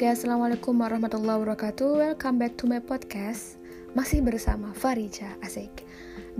[0.00, 2.00] Oke, Assalamualaikum warahmatullahi wabarakatuh.
[2.00, 3.60] Welcome back to my podcast.
[3.92, 5.84] Masih bersama Farija, asik.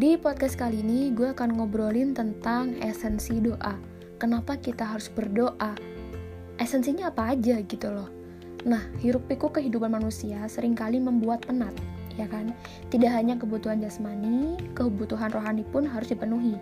[0.00, 3.76] Di podcast kali ini gue akan ngobrolin tentang esensi doa.
[4.16, 5.76] Kenapa kita harus berdoa?
[6.56, 8.08] Esensinya apa aja gitu loh?
[8.64, 11.76] Nah, hiruk pikuk kehidupan manusia sering kali membuat penat
[12.16, 12.54] ya kan?
[12.90, 16.58] Tidak hanya kebutuhan jasmani, kebutuhan rohani pun harus dipenuhi.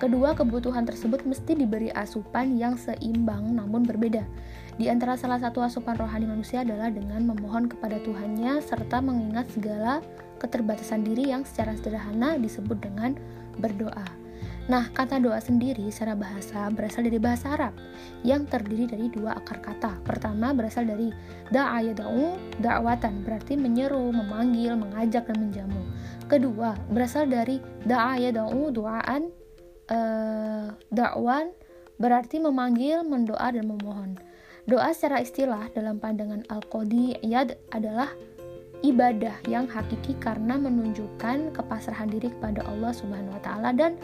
[0.00, 4.24] Kedua kebutuhan tersebut mesti diberi asupan yang seimbang namun berbeda.
[4.80, 10.00] Di antara salah satu asupan rohani manusia adalah dengan memohon kepada Tuhannya serta mengingat segala
[10.40, 13.12] keterbatasan diri yang secara sederhana disebut dengan
[13.60, 14.19] berdoa.
[14.70, 17.74] Nah, kata doa sendiri secara bahasa berasal dari bahasa Arab
[18.22, 19.98] yang terdiri dari dua akar kata.
[20.06, 21.10] Pertama berasal dari
[21.50, 25.82] da'a yada'u da'watan, berarti menyeru, memanggil, mengajak dan menjamu.
[26.30, 29.26] Kedua berasal dari da'a yada'u du'aan
[29.90, 31.50] uh, dakwan
[31.98, 34.22] berarti memanggil, mendoa dan memohon.
[34.70, 38.14] Doa secara istilah dalam pandangan Al-Qadiyad adalah
[38.80, 44.00] ibadah yang hakiki karena menunjukkan kepasrahan diri kepada Allah Subhanahu wa taala dan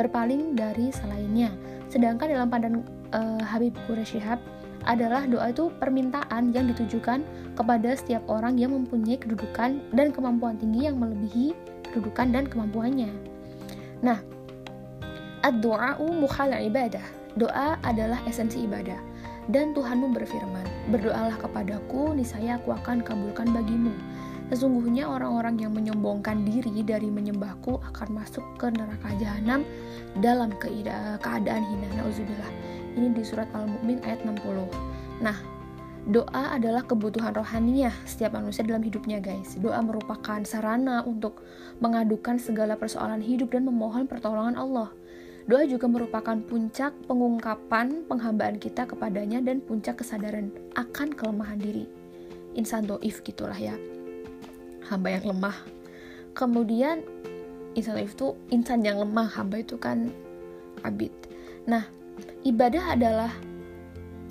[0.00, 1.52] berpaling dari selainnya.
[1.92, 4.22] Sedangkan dalam pandangan uh, Habib Quraisy
[4.88, 7.20] adalah doa itu permintaan yang ditujukan
[7.52, 11.52] kepada setiap orang yang mempunyai kedudukan dan kemampuan tinggi yang melebihi
[11.92, 13.12] kedudukan dan kemampuannya.
[14.00, 14.24] Nah,
[15.44, 17.04] ad-du'a'u mukhal ibadah.
[17.36, 18.96] Doa adalah esensi ibadah.
[19.50, 23.90] Dan Tuhanmu berfirman, Berdoalah kepadaku, niscaya aku akan kabulkan bagimu.
[24.50, 29.62] Sesungguhnya orang-orang yang menyombongkan diri dari menyembahku akan masuk ke neraka jahanam
[30.18, 31.88] dalam keadaan hina.
[32.02, 32.50] Nauzubillah.
[32.98, 34.66] Ini di surat Al-Mu'min ayat 60.
[35.22, 35.38] Nah,
[36.10, 39.54] doa adalah kebutuhan rohaniah setiap manusia dalam hidupnya, guys.
[39.54, 41.46] Doa merupakan sarana untuk
[41.78, 44.90] mengadukan segala persoalan hidup dan memohon pertolongan Allah.
[45.46, 51.86] Doa juga merupakan puncak pengungkapan penghambaan kita kepadanya dan puncak kesadaran akan kelemahan diri.
[52.58, 53.78] Insan doif gitulah ya.
[54.90, 55.56] Hamba yang lemah.
[56.34, 57.06] Kemudian
[57.78, 60.10] insan itu insan yang lemah, hamba itu kan
[60.82, 61.14] abid.
[61.70, 61.86] Nah,
[62.42, 63.30] ibadah adalah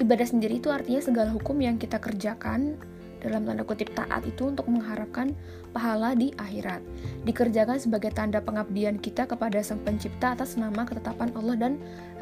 [0.04, 2.76] ibadah sendiri itu artinya segala hukum yang kita kerjakan
[3.20, 5.36] dalam tanda kutip taat itu untuk mengharapkan
[5.76, 6.80] pahala di akhirat.
[7.28, 11.74] Dikerjakan sebagai tanda pengabdian kita kepada Sang Pencipta atas nama ketetapan Allah dan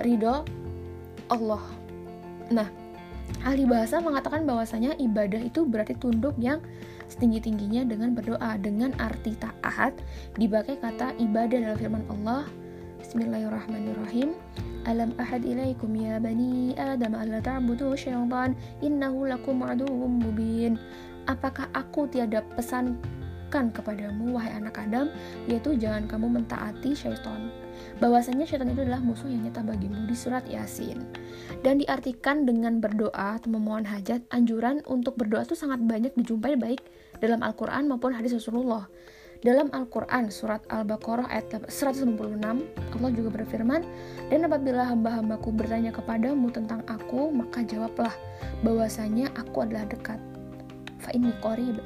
[0.01, 0.41] ridho
[1.29, 1.63] Allah.
[2.49, 2.67] Nah,
[3.45, 6.59] ahli bahasa mengatakan bahwasanya ibadah itu berarti tunduk yang
[7.07, 9.95] setinggi-tingginya dengan berdoa dengan arti taat
[10.35, 12.47] dipakai kata ibadah dalam firman Allah
[12.97, 14.35] Bismillahirrahmanirrahim
[14.87, 20.79] Alam ahad ilaikum ya bani Adam alla ta'budu syaitan innahu lakum aduwwum mubin.
[21.27, 25.11] Apakah aku tiada pesankan kepadamu wahai anak Adam
[25.51, 27.51] yaitu jangan kamu mentaati syaitan.
[27.97, 31.01] Bahwasanya syaitan itu adalah musuh yang nyata bagimu di surat Yasin.
[31.65, 36.81] Dan diartikan dengan berdoa atau memohon hajat, anjuran untuk berdoa itu sangat banyak dijumpai baik
[37.17, 38.85] dalam Al-Qur'an maupun hadis Rasulullah.
[39.37, 43.85] Dalam Al-Quran, surat Al-Baqarah ayat 196, Allah juga berfirman,
[44.33, 48.13] Dan apabila hamba-hambaku bertanya kepadamu tentang aku, maka jawablah
[48.65, 50.17] bahwasanya aku adalah dekat.
[51.05, 51.77] Fa'inni qarib.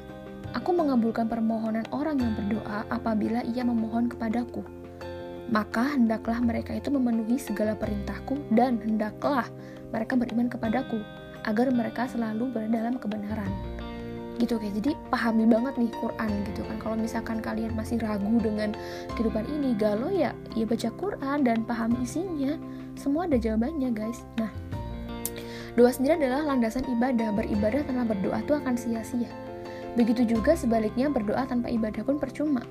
[0.56, 4.64] Aku mengabulkan permohonan orang yang berdoa apabila ia memohon kepadaku.
[5.52, 9.44] Maka hendaklah mereka itu memenuhi segala perintahku dan hendaklah
[9.92, 11.04] mereka beriman kepadaku
[11.44, 13.52] agar mereka selalu berada dalam kebenaran.
[14.40, 16.76] Gitu kayak jadi pahami banget nih Quran gitu kan.
[16.80, 18.72] Kalau misalkan kalian masih ragu dengan
[19.12, 22.56] kehidupan ini galau ya ya baca Quran dan pahami isinya.
[22.96, 24.24] Semua ada jawabannya guys.
[24.40, 24.48] Nah
[25.76, 27.28] doa sendiri adalah landasan ibadah.
[27.36, 29.28] Beribadah tanpa berdoa itu akan sia-sia.
[30.00, 32.64] Begitu juga sebaliknya berdoa tanpa ibadah pun percuma.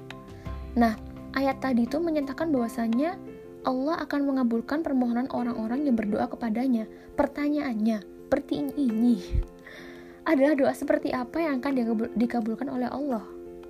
[0.74, 0.98] Nah
[1.36, 3.16] ayat tadi itu menyatakan bahwasanya
[3.62, 6.90] Allah akan mengabulkan permohonan orang-orang yang berdoa kepadanya.
[7.14, 9.22] Pertanyaannya seperti ini
[10.24, 13.22] adalah doa seperti apa yang akan dikabulkan oleh Allah?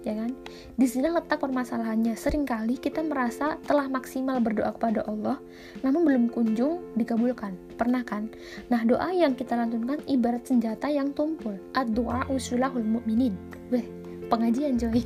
[0.02, 0.34] Ya kan?
[0.78, 2.18] Di sini letak permasalahannya.
[2.18, 5.38] Seringkali kita merasa telah maksimal berdoa kepada Allah
[5.86, 7.54] namun belum kunjung dikabulkan.
[7.78, 8.32] Pernah kan?
[8.74, 11.54] Nah doa yang kita lantunkan ibarat senjata yang tumpul.
[11.78, 13.38] Ad-doa usulahul mu'minin.
[13.70, 13.86] Weh
[14.32, 15.04] pengajian coy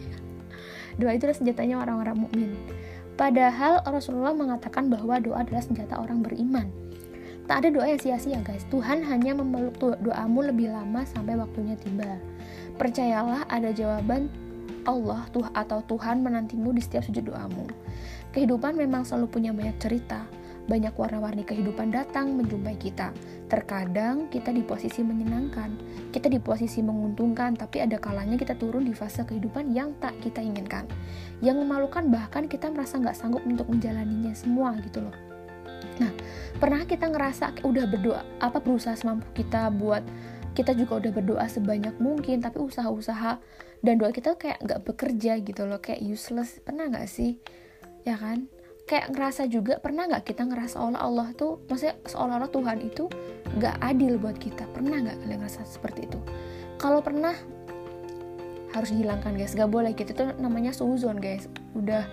[0.97, 2.51] doa itu adalah senjatanya orang-orang mukmin
[3.15, 6.67] padahal Rasulullah mengatakan bahwa doa adalah senjata orang beriman
[7.45, 8.65] Tak ada doa yang sia-sia guys.
[8.73, 12.17] Tuhan hanya memeluk doamu lebih lama sampai waktunya tiba.
[12.81, 14.33] Percayalah ada jawaban
[14.85, 17.69] Allah tuh atau Tuhan menantimu di setiap sujud doamu.
[18.33, 20.25] Kehidupan memang selalu punya banyak cerita.
[20.65, 23.13] Banyak warna-warni kehidupan datang menjumpai kita.
[23.45, 25.77] Terkadang kita di posisi menyenangkan,
[26.09, 30.41] kita di posisi menguntungkan, tapi ada kalanya kita turun di fase kehidupan yang tak kita
[30.41, 30.89] inginkan.
[31.39, 35.15] Yang memalukan bahkan kita merasa nggak sanggup untuk menjalaninya semua gitu loh.
[36.01, 36.11] Nah,
[36.57, 40.03] pernah kita ngerasa udah berdoa apa berusaha semampu kita buat
[40.55, 43.43] kita juga udah berdoa sebanyak mungkin tapi usaha-usaha
[43.83, 47.43] dan doa kita kayak nggak bekerja gitu loh kayak useless pernah nggak sih
[48.07, 48.47] ya kan
[48.85, 53.09] kayak ngerasa juga pernah nggak kita ngerasa Allah Allah tuh maksudnya seolah-olah Tuhan itu
[53.57, 54.69] nggak adil buat kita?
[54.71, 56.19] Pernah nggak kalian ngerasa seperti itu?
[56.77, 57.33] Kalau pernah
[58.75, 59.55] harus dihilangkan guys.
[59.55, 59.95] Gak boleh.
[59.95, 61.47] Gitu tuh namanya suzon guys.
[61.71, 62.03] Udah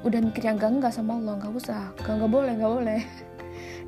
[0.00, 1.36] udah mikir yang gak sama Allah.
[1.36, 1.92] Nggak usah.
[2.00, 3.00] Gak nggak boleh nggak boleh.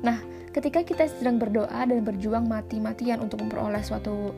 [0.03, 0.19] Nah
[0.51, 4.35] ketika kita sedang berdoa dan berjuang mati-matian untuk memperoleh suatu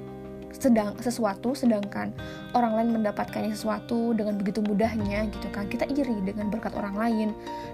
[0.55, 2.15] sedang sesuatu sedangkan
[2.55, 5.67] orang lain mendapatkannya sesuatu dengan begitu mudahnya gitu kan.
[5.67, 7.27] Kita iri dengan berkat orang lain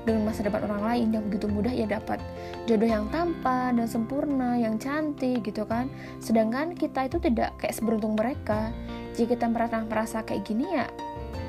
[0.04, 2.18] dengan masa depan orang lain yang begitu mudah ia dapat.
[2.66, 5.88] Jodoh yang tampan dan sempurna yang cantik gitu kan.
[6.20, 8.74] Sedangkan kita itu tidak kayak seberuntung mereka.
[9.12, 10.88] Jika kita merasa merasa kayak gini ya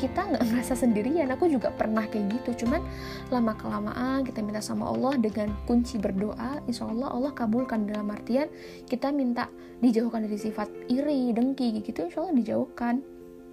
[0.02, 1.30] kita nggak ngerasa sendirian.
[1.30, 2.66] Aku juga pernah kayak gitu.
[2.66, 2.82] Cuman
[3.30, 7.86] lama kelamaan kita minta sama Allah dengan kunci berdoa insya Allah Allah kabulkan.
[7.86, 8.50] Dalam artian
[8.90, 9.46] kita minta
[9.78, 12.98] dijauhkan dari sifat iri dengki gitu insya Allah dijauhkan.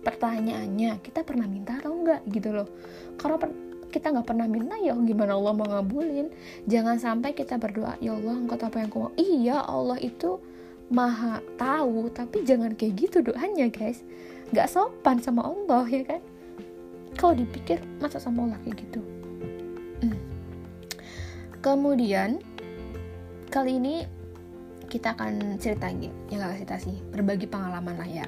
[0.01, 2.65] Pertanyaannya kita pernah minta atau enggak gitu loh.
[3.21, 3.37] Kalau
[3.93, 6.33] kita nggak pernah minta ya gimana Allah mau ngabulin?
[6.65, 9.13] Jangan sampai kita berdoa ya Allah engkau tahu apa yang aku mau.
[9.21, 10.41] Iya Allah itu
[10.89, 14.01] maha tahu tapi jangan kayak gitu doanya guys.
[14.49, 16.21] Nggak sopan sama Allah ya kan
[17.19, 19.03] kalau dipikir masa sama Allah kayak gitu?
[19.99, 20.15] Hmm.
[21.59, 22.39] kemudian
[23.51, 24.07] kali ini
[24.87, 25.99] kita akan ceritain
[26.31, 28.25] ya nggak cerita sih berbagi pengalaman lah ya.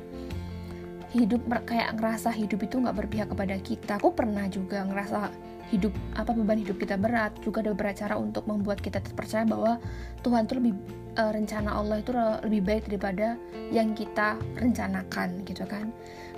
[1.15, 3.99] Hidup kayak ngerasa hidup itu nggak berpihak kepada kita.
[3.99, 5.31] Aku pernah juga ngerasa
[5.71, 7.31] hidup apa beban hidup kita berat.
[7.39, 9.79] Juga ada beberapa cara untuk membuat kita terpercaya bahwa
[10.23, 10.73] Tuhan itu lebih
[11.19, 12.11] uh, rencana Allah itu
[12.47, 13.35] lebih baik daripada
[13.71, 15.91] yang kita rencanakan gitu kan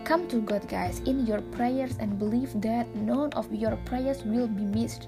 [0.03, 4.51] Come to God, guys, in your prayers and believe that none of your prayers will
[4.51, 5.07] be missed.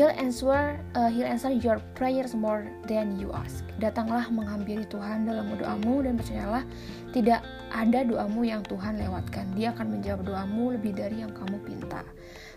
[0.00, 3.66] He'll answer, uh, He'll answer your prayers more than you ask.
[3.82, 6.64] Datanglah menghampiri Tuhan dalam doamu dan percayalah
[7.12, 9.44] tidak ada doamu yang Tuhan lewatkan.
[9.52, 12.00] Dia akan menjawab doamu lebih dari yang kamu pinta.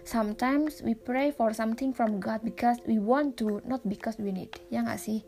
[0.07, 4.55] Sometimes we pray for something from God because we want to, not because we need.
[4.71, 5.25] Ya nggak sih?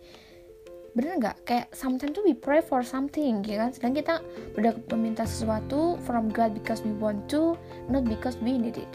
[0.93, 1.37] Bener nggak?
[1.45, 3.69] Kayak sometimes we pray for something ya kan?
[3.73, 4.21] Sedang kita
[4.53, 7.57] berdoa meminta sesuatu from God because we want to
[7.89, 8.89] not because we need it.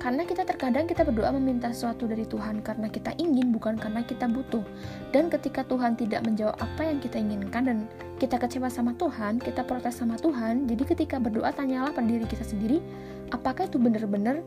[0.00, 4.24] Karena kita terkadang kita berdoa meminta sesuatu dari Tuhan karena kita ingin bukan karena kita
[4.32, 4.64] butuh.
[5.12, 7.78] Dan ketika Tuhan tidak menjawab apa yang kita inginkan dan
[8.20, 12.44] kita kecewa sama Tuhan kita protes sama Tuhan jadi ketika berdoa tanyalah pada diri kita
[12.44, 12.84] sendiri
[13.32, 14.44] apakah itu benar-benar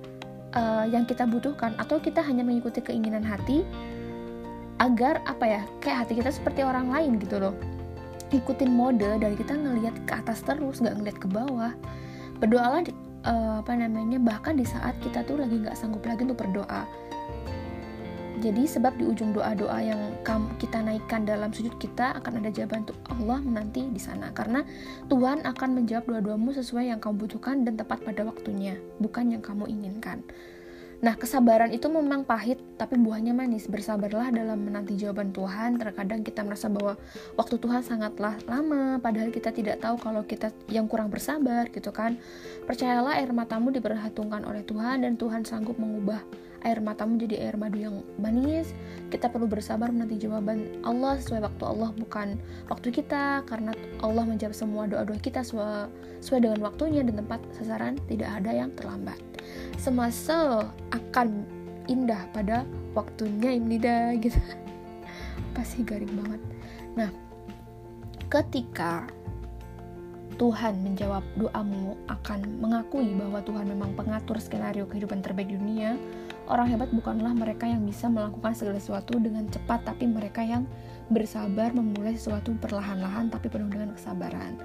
[0.54, 1.74] uh, yang kita butuhkan?
[1.82, 3.66] Atau kita hanya mengikuti keinginan hati
[4.82, 7.56] agar apa ya kayak hati kita seperti orang lain gitu loh.
[8.34, 11.74] Ikutin mode dari kita ngelihat ke atas terus nggak ngeliat ke bawah.
[12.42, 12.82] Berdoalah
[13.28, 16.90] uh, apa namanya bahkan di saat kita tuh lagi nggak sanggup lagi untuk berdoa.
[18.44, 20.02] Jadi sebab di ujung doa-doa yang
[20.60, 24.36] kita naikkan dalam sujud kita akan ada jawaban untuk Allah menanti di sana.
[24.36, 24.68] Karena
[25.08, 29.72] Tuhan akan menjawab doa-doamu sesuai yang kamu butuhkan dan tepat pada waktunya bukan yang kamu
[29.72, 30.26] inginkan
[31.04, 33.68] Nah, kesabaran itu memang pahit, tapi buahnya manis.
[33.68, 35.76] Bersabarlah dalam menanti jawaban Tuhan.
[35.76, 36.96] Terkadang kita merasa bahwa
[37.36, 42.16] waktu Tuhan sangatlah lama, padahal kita tidak tahu kalau kita yang kurang bersabar, gitu kan.
[42.64, 46.24] Percayalah air matamu diperhitungkan oleh Tuhan, dan Tuhan sanggup mengubah
[46.64, 48.72] air matamu jadi air madu yang manis.
[49.12, 52.40] Kita perlu bersabar menanti jawaban Allah sesuai waktu Allah, bukan
[52.72, 55.92] waktu kita, karena Allah menjawab semua doa-doa kita sesuai,
[56.24, 59.33] sesuai dengan waktunya dan tempat sasaran, tidak ada yang terlambat
[59.80, 61.44] semasa akan
[61.92, 62.64] indah pada
[62.96, 64.40] waktunya ini dah gitu.
[65.56, 66.42] Pasti garing banget.
[66.96, 67.10] Nah
[68.32, 69.06] ketika
[70.42, 75.94] Tuhan menjawab doamu akan mengakui bahwa Tuhan memang pengatur skenario kehidupan terbaik dunia
[76.50, 80.68] orang hebat bukanlah mereka yang bisa melakukan segala sesuatu dengan cepat tapi mereka yang
[81.08, 84.58] bersabar memulai sesuatu perlahan-lahan tapi penuh dengan kesabaran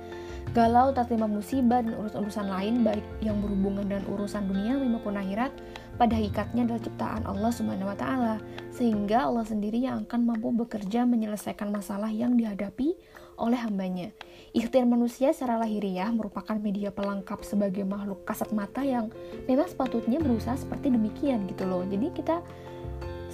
[0.57, 5.53] galau tertimpa musibah dan urusan-urusan lain baik yang berhubungan dengan urusan dunia maupun akhirat
[6.01, 8.35] pada hakikatnya adalah ciptaan Allah Subhanahu wa taala
[8.73, 12.97] sehingga Allah sendiri yang akan mampu bekerja menyelesaikan masalah yang dihadapi
[13.39, 14.11] oleh hambanya.
[14.51, 19.13] Ikhtiar manusia secara lahiriah merupakan media pelengkap sebagai makhluk kasat mata yang
[19.47, 21.87] memang sepatutnya berusaha seperti demikian gitu loh.
[21.87, 22.43] Jadi kita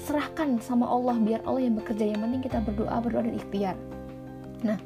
[0.04, 3.76] serahkan sama Allah biar Allah yang bekerja yang penting kita berdoa berdoa dan ikhtiar.
[4.61, 4.76] Nah,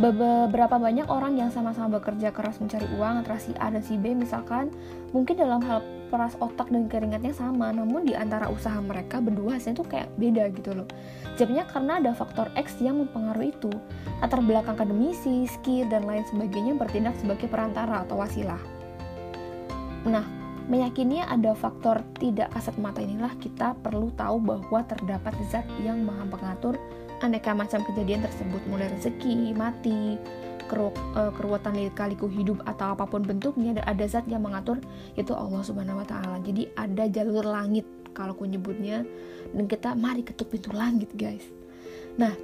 [0.00, 4.16] beberapa banyak orang yang sama-sama bekerja keras mencari uang antara si A dan si B
[4.16, 4.72] misalkan
[5.12, 9.76] mungkin dalam hal peras otak dan keringatnya sama namun di antara usaha mereka berdua hasilnya
[9.76, 10.88] tuh kayak beda gitu loh.
[11.36, 13.70] Jadinya karena ada faktor X yang mempengaruhi itu.
[14.24, 18.60] Latar belakang akademisi, skill, dan lain sebagainya bertindak sebagai perantara atau wasilah.
[20.08, 20.24] Nah
[20.70, 26.24] meyakini ada faktor tidak kasat mata inilah kita perlu tahu bahwa terdapat zat yang maha
[26.30, 26.80] pengatur
[27.20, 30.16] aneka macam kejadian tersebut mulai rezeki, mati,
[30.70, 34.78] uh, keruwetan kaliku hidup atau apa pun bentuknya dan ada zat yang mengatur
[35.18, 36.38] itu Allah Subhanahu wa taala.
[36.40, 37.84] Jadi ada jalur langit
[38.14, 39.02] kalau aku nyebutnya
[39.54, 41.44] dan kita mari ketuk pintu langit guys.
[42.18, 42.34] Nah,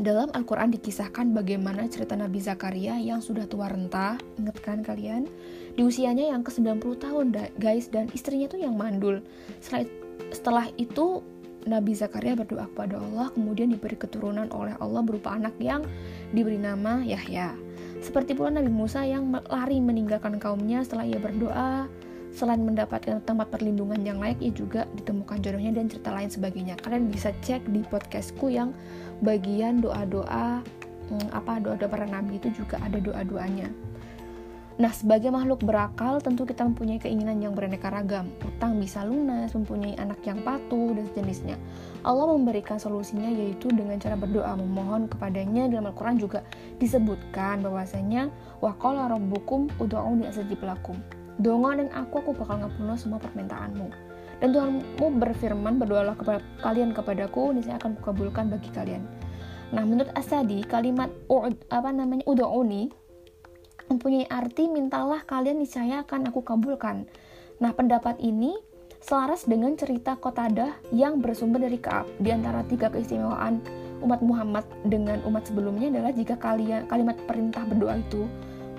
[0.00, 5.28] dalam Al-Quran dikisahkan bagaimana cerita Nabi Zakaria yang sudah tua renta, inget kan kalian?
[5.76, 7.26] Di usianya yang ke-90 tahun
[7.60, 9.20] guys, dan istrinya tuh yang mandul.
[10.32, 11.20] Setelah itu
[11.62, 15.86] Nabi Zakaria berdoa kepada Allah, kemudian diberi keturunan oleh Allah berupa anak yang
[16.34, 17.54] diberi nama Yahya.
[18.02, 21.86] Seperti pula Nabi Musa yang lari meninggalkan kaumnya setelah ia berdoa,
[22.34, 26.74] selain mendapatkan tempat perlindungan yang layak, ia juga ditemukan jodohnya dan cerita lain sebagainya.
[26.82, 28.74] Kalian bisa cek di podcastku yang
[29.22, 30.66] bagian doa-doa
[31.12, 33.70] hmm, apa doa-doa para nabi itu juga ada doa-doanya.
[34.80, 38.32] Nah, sebagai makhluk berakal, tentu kita mempunyai keinginan yang beraneka ragam.
[38.40, 41.56] Utang bisa lunas, mempunyai anak yang patuh, dan sejenisnya.
[42.00, 46.40] Allah memberikan solusinya yaitu dengan cara berdoa memohon kepadanya dalam Al-Quran juga
[46.80, 48.32] disebutkan bahwasanya
[48.64, 50.96] waqala rabbukum ud'uni astajib lakum.
[51.36, 53.88] Donga dan aku, aku bakal ngabulkan semua permintaanmu.
[54.42, 59.04] Dan Tuhanmu berfirman, berdoalah kepada kalian kepadaku, ini saya akan kukabulkan bagi kalian.
[59.72, 61.08] Nah, menurut Asadi, kalimat
[61.72, 62.92] apa namanya ud'uni
[63.92, 67.04] mempunyai arti mintalah kalian niscaya akan aku kabulkan.
[67.60, 68.56] Nah, pendapat ini
[69.04, 72.08] selaras dengan cerita Kotadah yang bersumber dari Kaab.
[72.16, 73.60] Di antara tiga keistimewaan
[74.02, 78.26] umat Muhammad dengan umat sebelumnya adalah jika kalian kalimat perintah berdoa itu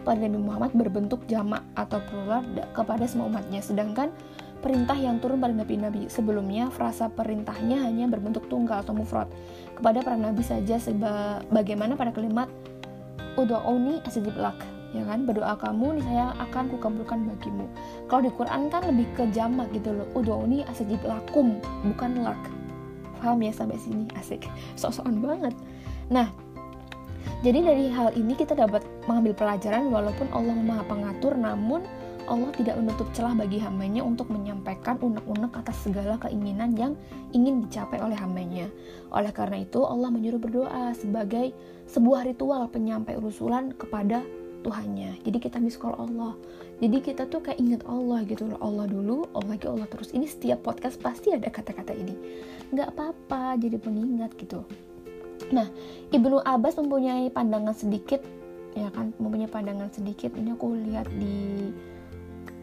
[0.03, 2.43] pada Nabi Muhammad berbentuk jamak atau plural
[2.75, 3.63] kepada semua umatnya.
[3.63, 4.11] Sedangkan
[4.59, 9.27] perintah yang turun pada nabi-nabi sebelumnya, frasa perintahnya hanya berbentuk tunggal atau mufrad
[9.75, 12.47] kepada para nabi saja sebagaimana pada kalimat
[13.33, 15.25] Udu'uni asjib lak ya kan?
[15.25, 17.65] Berdoa kamu nih saya akan kukabulkan bagimu.
[18.07, 20.07] Kalau di Quran kan lebih ke jamak gitu loh.
[20.45, 22.39] Ini asajib lakum bukan lak.
[23.19, 24.05] Paham ya sampai sini?
[24.15, 24.47] Asik.
[24.79, 25.55] Sok-sokan banget.
[26.13, 26.29] Nah
[27.43, 31.83] jadi dari hal ini kita dapat mengambil pelajaran walaupun Allah maha pengatur namun
[32.23, 36.95] Allah tidak menutup celah bagi hambanya untuk menyampaikan unek-unek atas segala keinginan yang
[37.35, 38.71] ingin dicapai oleh hambanya.
[39.11, 41.51] Oleh karena itu, Allah menyuruh berdoa sebagai
[41.91, 44.23] sebuah ritual penyampai urusulan kepada
[44.63, 45.19] Tuhannya.
[45.21, 46.33] Jadi kita miss call Allah.
[46.79, 48.59] Jadi kita tuh kayak inget Allah gitu loh.
[48.63, 50.15] Allah dulu Allah lagi Allah terus.
[50.15, 52.15] Ini setiap podcast pasti ada kata-kata ini.
[52.71, 54.63] Nggak apa-apa jadi pengingat gitu.
[55.51, 55.67] Nah
[56.09, 58.23] Ibnu Abbas mempunyai pandangan sedikit
[58.73, 59.13] ya kan?
[59.21, 60.33] Mempunyai pandangan sedikit.
[60.33, 61.69] Ini aku lihat di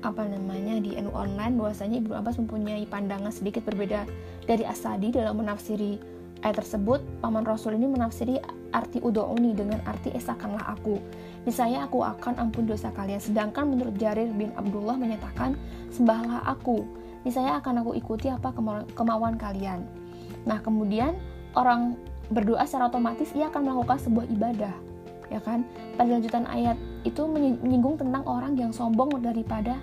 [0.00, 4.08] apa namanya di NU online bahwasanya Ibnu Abbas mempunyai pandangan sedikit berbeda
[4.48, 6.00] dari Asadi dalam menafsiri
[6.40, 7.04] ayat tersebut.
[7.20, 8.40] Paman Rasul ini menafsiri
[8.72, 10.98] arti udo'uni dengan arti esakanlah aku
[11.48, 13.20] Niscaya aku akan ampun dosa kalian.
[13.20, 15.56] Sedangkan menurut Jarir bin Abdullah menyatakan,
[15.88, 16.84] sembahlah aku.
[17.24, 18.52] Niscaya akan aku ikuti apa
[18.96, 19.84] kemauan kalian.
[20.44, 21.16] Nah, kemudian
[21.56, 21.96] orang
[22.30, 24.74] berdoa secara otomatis ia akan melakukan sebuah ibadah.
[25.30, 25.64] Ya kan?
[25.94, 29.78] Pada lanjutan ayat itu menyinggung tentang orang yang sombong daripada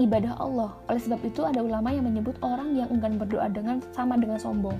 [0.00, 0.72] ibadah Allah.
[0.88, 4.76] Oleh sebab itu ada ulama yang menyebut orang yang enggan berdoa dengan sama dengan sombong.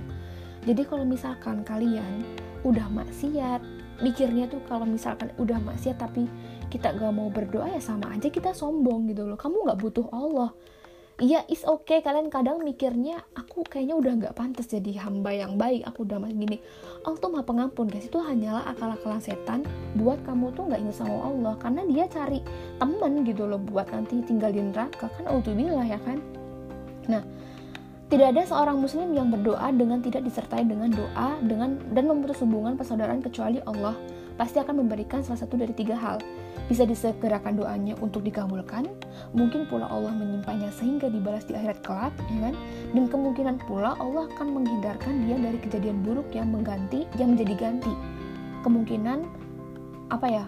[0.65, 2.25] Jadi kalau misalkan kalian
[2.61, 3.61] udah maksiat,
[4.01, 6.25] mikirnya tuh kalau misalkan udah maksiat tapi
[6.73, 10.51] kita gak mau berdoa ya sama aja kita sombong gitu loh kamu gak butuh Allah
[11.21, 12.01] Iya, is okay.
[12.01, 15.85] Kalian kadang mikirnya, aku kayaknya udah gak pantas jadi hamba yang baik.
[15.85, 16.57] Aku udah masih gini.
[17.05, 18.09] Allah tuh maha pengampun, guys.
[18.09, 19.61] Itu hanyalah akal-akalan setan
[19.93, 21.53] buat kamu tuh gak ingat sama Allah.
[21.61, 22.41] Karena dia cari
[22.81, 25.13] temen gitu loh buat nanti tinggal di neraka.
[25.13, 26.17] Kan auzubillah ya kan.
[27.05, 27.21] Nah,
[28.11, 32.75] tidak ada seorang muslim yang berdoa dengan tidak disertai dengan doa dengan dan memutus hubungan
[32.75, 33.95] persaudaraan kecuali Allah
[34.35, 36.19] pasti akan memberikan salah satu dari tiga hal.
[36.67, 38.87] Bisa disegerakan doanya untuk dikabulkan,
[39.35, 42.55] mungkin pula Allah menyimpannya sehingga dibalas di akhirat kelak, ya kan?
[42.95, 47.93] Dan kemungkinan pula Allah akan menghindarkan dia dari kejadian buruk yang mengganti, yang menjadi ganti.
[48.63, 49.19] Kemungkinan
[50.09, 50.45] apa ya?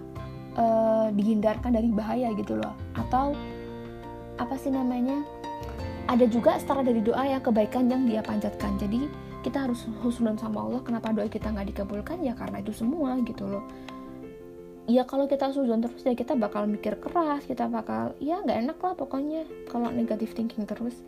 [0.55, 0.65] E,
[1.12, 2.72] dihindarkan dari bahaya gitu loh.
[2.96, 3.36] Atau
[4.39, 5.27] apa sih namanya?
[6.07, 8.75] Ada juga setara dari doa yang kebaikan yang dia panjatkan.
[8.75, 9.07] Jadi
[9.43, 10.81] kita harus husnul sama Allah.
[10.83, 12.19] Kenapa doa kita nggak dikabulkan?
[12.24, 13.63] Ya karena itu semua gitu loh.
[14.83, 17.48] Ya kalau kita suzon terus ya kita bakal mikir keras.
[17.48, 21.00] Kita bakal ya nggak enak lah pokoknya kalau negatif thinking terus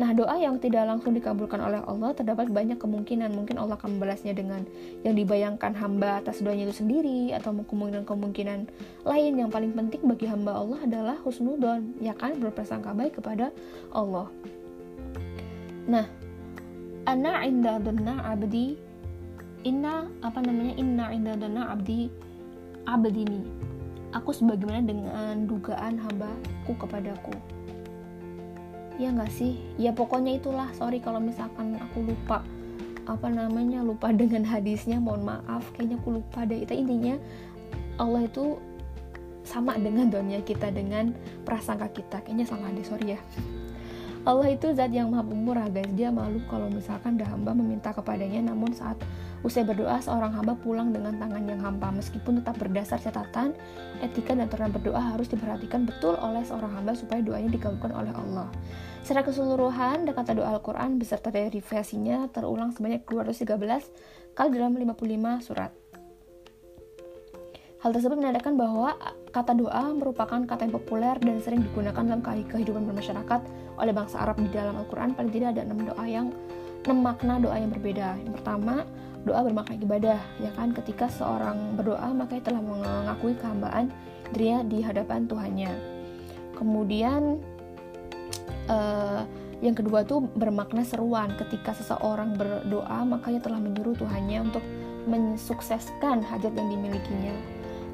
[0.00, 3.28] Nah, doa yang tidak langsung dikabulkan oleh Allah terdapat banyak kemungkinan.
[3.36, 4.64] Mungkin Allah akan membalasnya dengan
[5.04, 8.58] yang dibayangkan hamba atas doanya itu sendiri atau kemungkinan-kemungkinan
[9.04, 9.32] lain.
[9.36, 12.40] Yang paling penting bagi hamba Allah adalah husnudon, ya kan?
[12.40, 13.52] Berprasangka baik kepada
[13.92, 14.32] Allah.
[15.84, 16.08] Nah,
[17.04, 18.80] ana inda abdi.
[19.62, 20.74] Inna apa namanya?
[20.80, 21.36] Inna inda
[21.68, 22.10] abdi
[22.86, 23.46] abdini
[24.12, 27.32] aku sebagaimana dengan dugaan hambaku kepadaku
[29.02, 29.58] ya nggak sih?
[29.76, 30.70] Ya pokoknya itulah.
[30.78, 32.46] Sorry kalau misalkan aku lupa
[33.02, 35.02] apa namanya lupa dengan hadisnya.
[35.02, 36.62] Mohon maaf kayaknya aku lupa deh.
[36.62, 37.18] Itu intinya
[37.98, 38.58] Allah itu
[39.42, 41.10] sama dengan dunia kita dengan
[41.42, 42.22] prasangka kita.
[42.22, 43.20] Kayaknya salah deh sorry ya.
[44.22, 45.90] Allah itu zat yang maha pemurah guys.
[45.98, 48.54] Dia malu kalau misalkan dah hamba meminta kepadanya.
[48.54, 48.94] Namun saat
[49.42, 51.90] usai berdoa seorang hamba pulang dengan tangan yang hampa.
[51.90, 53.50] Meskipun tetap berdasar catatan
[53.98, 58.46] etika dan aturan berdoa harus diperhatikan betul oleh seorang hamba supaya doanya dikabulkan oleh Allah
[59.02, 65.74] secara keseluruhan kata doa Al-Quran beserta derivasinya terulang sebanyak 213 kali dalam 55 surat
[67.82, 68.94] Hal tersebut menandakan bahwa
[69.34, 73.40] kata doa merupakan kata yang populer dan sering digunakan dalam kehidupan bermasyarakat
[73.74, 75.18] oleh bangsa Arab di dalam Al-Quran.
[75.18, 76.30] Paling tidak ada enam doa yang
[76.86, 78.22] enam makna doa yang berbeda.
[78.22, 78.86] Yang pertama,
[79.26, 80.70] doa bermakna ibadah, ya kan?
[80.70, 83.90] Ketika seorang berdoa, maka telah mengakui kehambaan
[84.30, 85.72] dia di hadapan Tuhannya.
[86.54, 87.42] Kemudian,
[88.68, 89.22] uh,
[89.62, 91.32] yang kedua tuh bermakna seruan.
[91.38, 94.64] Ketika seseorang berdoa, maka ia telah menyuruh Tuhannya untuk
[95.06, 97.34] mensukseskan hajat yang dimilikinya.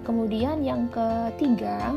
[0.05, 1.93] Kemudian yang ketiga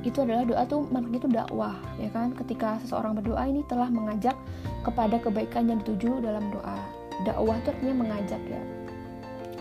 [0.00, 2.32] itu adalah doa tuh maknanya itu dakwah ya kan?
[2.34, 4.34] Ketika seseorang berdoa ini telah mengajak
[4.82, 6.78] kepada kebaikan yang dituju dalam doa.
[7.22, 8.62] Dakwah itu artinya mengajak ya.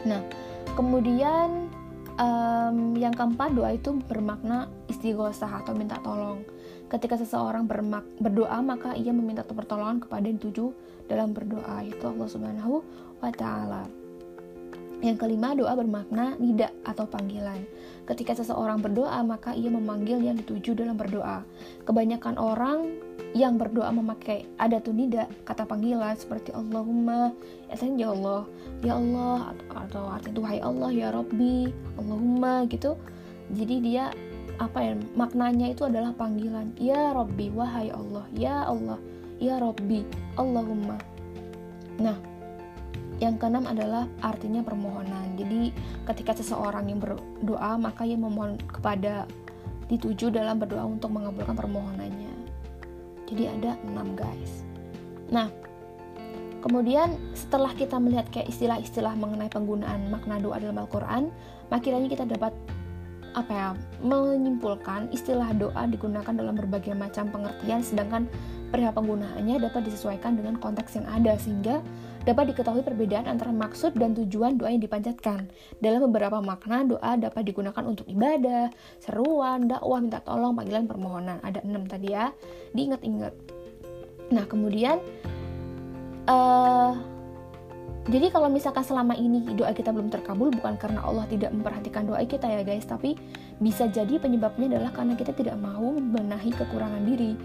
[0.07, 0.21] Nah
[0.79, 1.69] kemudian
[2.15, 6.41] um, yang keempat doa itu bermakna istighosah atau minta tolong
[6.89, 10.74] ketika seseorang bermak berdoa maka ia meminta pertolongan kepada yang dituju
[11.05, 12.81] dalam berdoa itu Allah Subhanahu
[13.22, 13.86] wa taala
[15.00, 17.63] yang kelima, doa bermakna nida atau panggilan.
[18.03, 21.48] Ketika seseorang berdoa, maka ia memanggil yang dituju dalam berdoa.
[21.88, 23.00] Kebanyakan orang
[23.31, 27.31] yang berdoa memakai ada tuh nida, kata panggilan seperti Allahumma,
[27.72, 28.43] ya ya Allah,
[28.84, 33.00] ya Allah, atau, arti Tuhan Allah, ya Robbi, Allahumma gitu.
[33.55, 34.12] Jadi dia
[34.60, 39.00] apa ya maknanya itu adalah panggilan ya Robbi wahai Allah ya Allah
[39.39, 40.04] ya Robbi
[40.36, 41.00] Allahumma
[41.96, 42.20] nah
[43.20, 45.36] yang keenam adalah artinya permohonan.
[45.36, 45.75] Jadi
[46.08, 49.28] ketika seseorang yang berdoa maka ia memohon kepada
[49.92, 52.31] dituju dalam berdoa untuk mengabulkan permohonannya.
[53.27, 54.64] Jadi ada enam guys.
[55.29, 55.51] Nah,
[56.64, 61.29] kemudian setelah kita melihat kayak istilah-istilah mengenai penggunaan makna doa dalam Al-Quran,
[61.68, 62.55] makanya kita dapat
[63.40, 63.70] apa ya
[64.04, 68.28] menyimpulkan istilah doa digunakan dalam berbagai macam pengertian sedangkan
[68.70, 71.82] perihal penggunaannya dapat disesuaikan dengan konteks yang ada sehingga
[72.28, 75.50] dapat diketahui perbedaan antara maksud dan tujuan doa yang dipanjatkan.
[75.82, 78.70] Dalam beberapa makna, doa dapat digunakan untuk ibadah,
[79.02, 81.42] seruan, dakwah, minta tolong, panggilan, permohonan.
[81.42, 82.30] Ada enam tadi ya,
[82.75, 83.34] diingat-ingat.
[84.30, 85.02] Nah, kemudian,
[86.30, 86.94] uh,
[88.09, 92.25] jadi kalau misalkan selama ini doa kita belum terkabul bukan karena Allah tidak memperhatikan doa
[92.25, 93.13] kita ya guys, tapi
[93.61, 97.37] bisa jadi penyebabnya adalah karena kita tidak mau membenahi kekurangan diri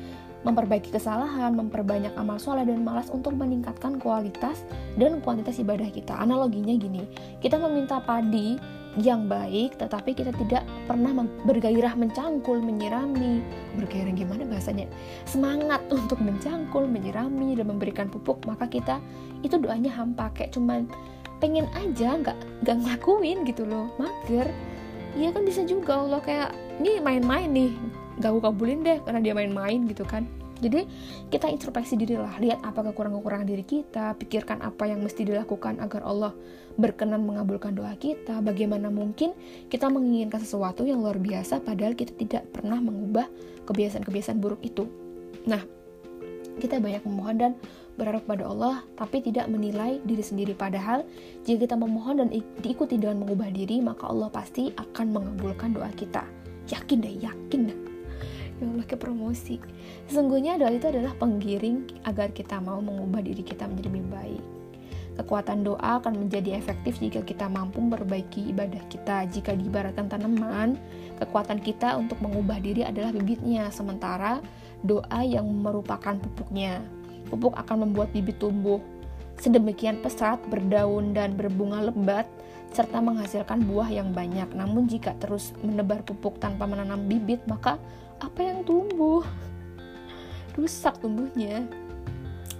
[0.45, 4.61] memperbaiki kesalahan, memperbanyak amal soleh dan malas untuk meningkatkan kualitas
[5.01, 6.13] dan kuantitas ibadah kita.
[6.21, 7.09] Analoginya gini,
[7.41, 8.61] kita meminta padi
[9.01, 13.43] yang baik, tetapi kita tidak pernah bergairah mencangkul, menyirami,
[13.75, 14.87] bergairah gimana bahasanya?
[15.27, 19.03] Semangat untuk mencangkul, menyirami dan memberikan pupuk, maka kita
[19.43, 20.31] itu doanya hampa.
[20.35, 20.87] Kayak cuman
[21.43, 24.47] pengen aja nggak nggak ngelakuin gitu loh, mager.
[25.19, 27.73] Iya kan bisa juga Allah kayak ini main-main nih.
[28.23, 30.23] Gak aku kabulin deh karena dia main-main gitu kan
[30.65, 30.89] jadi
[31.29, 36.01] kita introspeksi diri lah lihat apa kekurangan-kekurangan diri kita pikirkan apa yang mesti dilakukan agar
[36.01, 36.33] Allah
[36.81, 38.41] berkenan mengabulkan doa kita.
[38.41, 39.37] Bagaimana mungkin
[39.69, 43.29] kita menginginkan sesuatu yang luar biasa padahal kita tidak pernah mengubah
[43.69, 44.89] kebiasaan-kebiasaan buruk itu.
[45.45, 45.61] Nah
[46.57, 47.53] kita banyak memohon dan
[48.01, 50.57] berharap pada Allah tapi tidak menilai diri sendiri.
[50.57, 51.05] Padahal
[51.45, 52.29] jika kita memohon dan
[52.65, 56.25] diikuti dengan mengubah diri maka Allah pasti akan mengabulkan doa kita.
[56.73, 57.94] Yakin deh yakin deh
[58.61, 59.59] ya Allah ke promosi
[60.11, 64.45] sesungguhnya doa itu adalah penggiring agar kita mau mengubah diri kita menjadi lebih baik
[65.15, 69.23] Kekuatan doa akan menjadi efektif jika kita mampu memperbaiki ibadah kita.
[69.31, 70.75] Jika diibaratkan tanaman,
[71.23, 74.43] kekuatan kita untuk mengubah diri adalah bibitnya, sementara
[74.83, 76.83] doa yang merupakan pupuknya.
[77.31, 78.83] Pupuk akan membuat bibit tumbuh
[79.39, 82.27] sedemikian pesat, berdaun dan berbunga lebat,
[82.71, 84.47] serta menghasilkan buah yang banyak.
[84.55, 87.79] Namun jika terus menebar pupuk tanpa menanam bibit, maka
[88.25, 89.21] apa yang tumbuh?
[90.57, 91.69] Rusak tumbuhnya.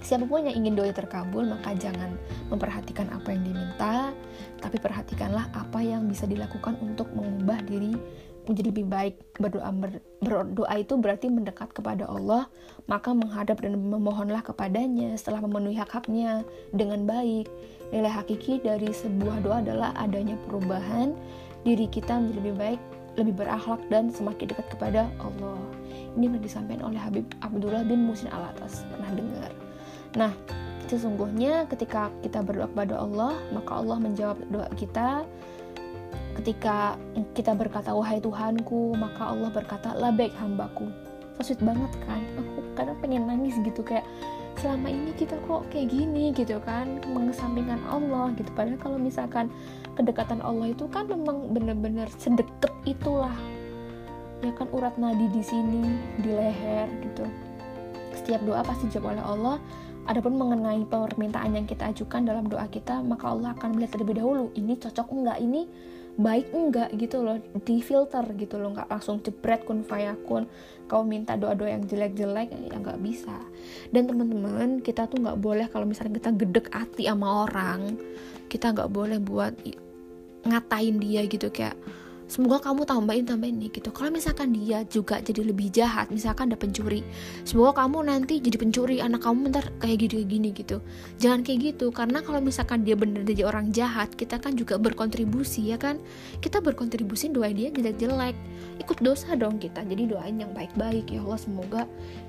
[0.05, 2.13] Siapa pun yang ingin doa terkabul maka jangan
[2.53, 4.13] memperhatikan apa yang diminta
[4.61, 7.97] tapi perhatikanlah apa yang bisa dilakukan untuk mengubah diri
[8.45, 9.15] menjadi lebih baik.
[9.41, 9.73] Berdoa
[10.21, 12.45] berdoa itu berarti mendekat kepada Allah
[12.85, 17.49] maka menghadap dan memohonlah kepadanya setelah memenuhi hak-haknya dengan baik.
[17.89, 21.17] Nilai hakiki dari sebuah doa adalah adanya perubahan
[21.65, 22.81] diri kita menjadi lebih baik
[23.15, 25.59] lebih berakhlak dan semakin dekat kepada Allah.
[26.15, 28.87] Ini pernah disampaikan oleh Habib Abdullah bin Musin Alatas.
[28.87, 29.51] Pernah dengar?
[30.15, 30.31] Nah,
[30.87, 35.27] sesungguhnya ketika kita berdoa kepada Allah, maka Allah menjawab doa kita
[36.35, 36.99] ketika
[37.31, 40.91] kita berkata wahai Tuhanku maka Allah berkata labek hambaku
[41.39, 44.03] so banget kan aku kadang pengen nangis gitu kayak
[44.59, 49.51] selama ini kita kok kayak gini gitu kan mengesampingkan Allah gitu padahal kalau misalkan
[49.95, 53.35] kedekatan Allah itu kan memang bener-bener sedekat itulah
[54.43, 55.83] ya kan urat nadi di sini
[56.21, 57.25] di leher gitu
[58.13, 59.57] setiap doa pasti dijawab oleh Allah
[60.05, 64.53] Adapun mengenai permintaan yang kita ajukan dalam doa kita, maka Allah akan melihat terlebih dahulu
[64.53, 65.65] ini cocok enggak, ini
[66.21, 70.45] baik enggak gitu loh, di filter gitu loh, nggak langsung jebret kun fayakun.
[70.85, 73.33] Kau minta doa-doa yang jelek-jelek ya nggak bisa.
[73.89, 77.97] Dan teman-teman kita tuh nggak boleh kalau misalnya kita gedek hati sama orang,
[78.45, 79.57] kita nggak boleh buat
[80.45, 81.73] ngatain dia gitu kayak
[82.25, 83.93] semoga kamu tambahin tambahin nih gitu.
[83.93, 87.05] Kalau misalkan dia juga jadi lebih jahat misalkan ada pencuri
[87.45, 90.81] semoga kamu nanti jadi pencuri anak kamu ntar kayak gini gini gitu.
[91.21, 95.69] Jangan kayak gitu karena kalau misalkan dia bener jadi orang jahat kita kan juga berkontribusi
[95.69, 96.01] ya kan?
[96.41, 98.35] Kita berkontribusi doa dia jelek jelek
[98.81, 101.81] ikut dosa dong kita jadi doain yang baik baik ya Allah semoga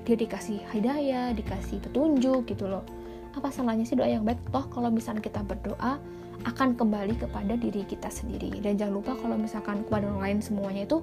[0.05, 2.85] dia dikasih hidayah dikasih petunjuk gitu loh.
[3.33, 4.37] Apa salahnya sih doa yang baik?
[4.53, 5.97] Toh kalau misalnya kita berdoa
[6.45, 8.53] akan kembali kepada diri kita sendiri.
[8.61, 11.01] Dan jangan lupa kalau misalkan kepada orang lain semuanya itu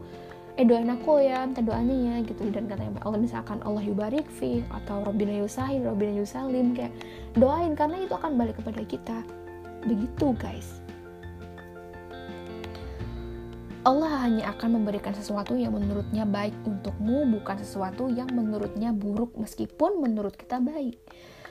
[0.55, 2.47] eh doain aku ya minta doanya ya gitu.
[2.53, 6.95] Dan katanya Allah misalkan Allah yubarik fi atau Robbina yusahil Robbina yusalim kayak
[7.35, 9.19] doain karena itu akan balik kepada kita.
[9.83, 10.85] Begitu guys.
[13.85, 20.01] Allah hanya akan memberikan sesuatu yang menurutnya baik untukmu bukan sesuatu yang menurutnya buruk meskipun
[20.01, 20.97] menurut kita baik.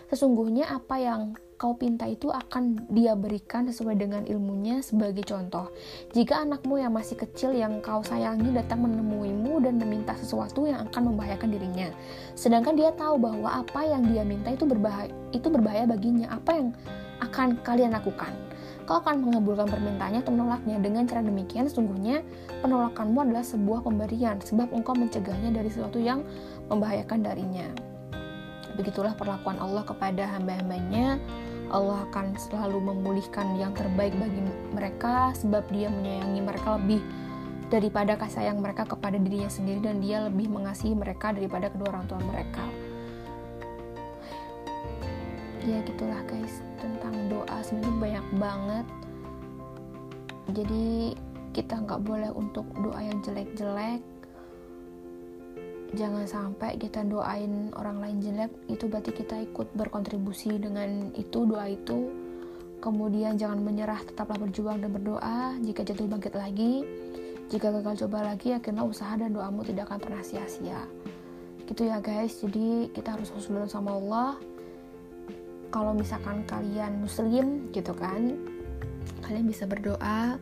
[0.09, 5.71] Sesungguhnya apa yang kau pinta itu akan dia berikan sesuai dengan ilmunya sebagai contoh.
[6.11, 11.15] Jika anakmu yang masih kecil yang kau sayangi datang menemuimu dan meminta sesuatu yang akan
[11.15, 11.87] membahayakan dirinya,
[12.35, 16.67] sedangkan dia tahu bahwa apa yang dia minta itu berbahaya, itu berbahaya baginya, apa yang
[17.23, 18.35] akan kalian lakukan?
[18.83, 20.75] Kau akan mengabulkan permintaannya atau menolaknya.
[20.83, 22.27] Dengan cara demikian, sesungguhnya
[22.59, 26.27] penolakanmu adalah sebuah pemberian, sebab engkau mencegahnya dari sesuatu yang
[26.67, 27.71] membahayakan darinya.
[28.73, 31.21] Begitulah perlakuan Allah kepada hamba-hambanya
[31.73, 34.37] Allah akan selalu memulihkan yang terbaik bagi
[34.71, 37.01] mereka sebab dia menyayangi mereka lebih
[37.73, 42.05] daripada kasih sayang mereka kepada dirinya sendiri dan dia lebih mengasihi mereka daripada kedua orang
[42.05, 42.61] tua mereka.
[45.65, 47.57] Ya gitulah guys tentang doa.
[47.65, 48.85] Sebenarnya banyak banget.
[50.53, 51.17] Jadi
[51.57, 54.12] kita nggak boleh untuk doa yang jelek-jelek
[55.93, 61.69] jangan sampai kita doain orang lain jelek itu berarti kita ikut berkontribusi dengan itu doa
[61.69, 62.09] itu.
[62.83, 65.55] Kemudian jangan menyerah tetaplah berjuang dan berdoa.
[65.63, 66.83] Jika jatuh bangkit lagi.
[67.47, 68.51] Jika gagal coba lagi.
[68.51, 70.83] Yakinlah usaha dan doamu tidak akan pernah sia-sia.
[71.63, 72.43] Gitu ya guys.
[72.43, 74.35] Jadi kita harus husnul sama Allah.
[75.71, 78.37] Kalau misalkan kalian muslim gitu kan
[79.25, 80.35] kalian bisa berdoa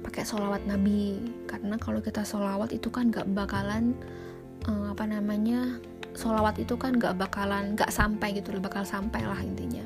[0.00, 1.20] pakai sholawat nabi.
[1.44, 3.92] Karena kalau kita sholawat itu kan gak bakalan
[4.68, 5.78] uh, apa namanya
[6.12, 9.82] solawat itu kan gak bakalan gak sampai gitu loh bakal sampai lah intinya.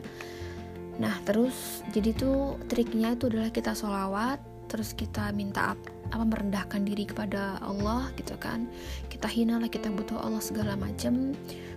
[0.99, 5.79] Nah terus jadi tuh triknya itu adalah kita solawat terus kita minta
[6.11, 8.67] apa merendahkan diri kepada Allah gitu kan.
[9.07, 11.35] Kita hina lah kita butuh Allah segala macam.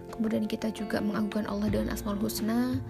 [0.09, 2.81] Kemudian kita juga mengagungkan Allah dengan asmaul husna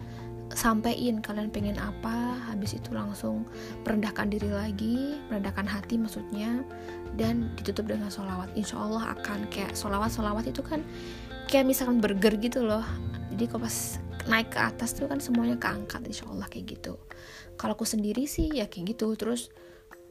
[0.54, 3.46] sampaikan kalian pengen apa habis itu langsung
[3.86, 6.66] merendahkan diri lagi merendahkan hati maksudnya
[7.16, 8.50] dan ditutup dengan sholawat.
[8.58, 10.82] Insya Allah akan kayak sholawat sholawat itu kan
[11.50, 12.86] kayak misalkan burger gitu loh.
[13.30, 13.78] Jadi kalau pas
[14.30, 16.98] naik ke atas tuh kan semuanya keangkat insya Allah kayak gitu.
[17.58, 19.14] Kalau aku sendiri sih ya kayak gitu.
[19.18, 19.54] Terus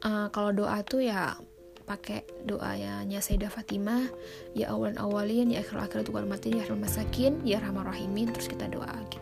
[0.03, 1.35] uh, kalau doa tuh ya
[1.89, 4.05] pakai doanya Sayyidah Fatimah
[4.53, 8.69] ya awalan awalin ya akhir akhir tukar mati ya masakin ya rahman rahimin terus kita
[8.69, 9.18] doa gitu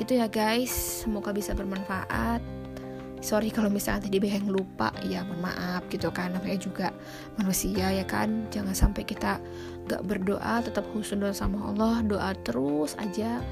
[0.00, 0.72] gitu ya guys.
[1.04, 2.40] Semoga bisa bermanfaat.
[3.20, 4.88] Sorry kalau misalnya tadi yang lupa.
[5.04, 6.32] Ya mohon maaf gitu kan.
[6.32, 6.88] Namanya juga
[7.36, 8.48] manusia ya kan.
[8.48, 9.36] Jangan sampai kita
[9.84, 12.00] gak berdoa tetap husnul sama Allah.
[12.00, 13.44] Doa terus aja.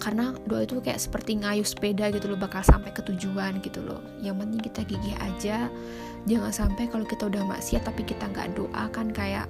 [0.00, 4.00] Karena doa itu kayak seperti ngayuh sepeda gitu loh bakal sampai ke tujuan gitu loh.
[4.24, 5.68] Yang penting kita gigih aja.
[6.24, 9.46] Jangan sampai kalau kita udah maksiat tapi kita nggak doa kan kayak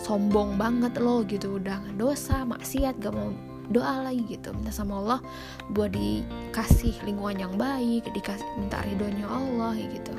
[0.00, 1.58] sombong banget loh gitu.
[1.58, 3.34] Udah dosa maksiat gak mau
[3.70, 5.20] doa lagi gitu minta sama Allah
[5.72, 10.14] buat dikasih lingkungan yang baik dikasih minta ridhonya Allah gitu.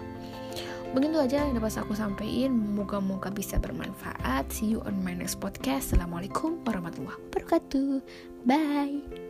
[0.95, 2.55] Begitu aja yang dapat aku sampaikan.
[2.55, 4.47] Moga-moga bisa bermanfaat.
[4.49, 5.91] See you on my next podcast.
[5.91, 7.99] Assalamualaikum warahmatullahi wabarakatuh.
[8.47, 9.26] Bye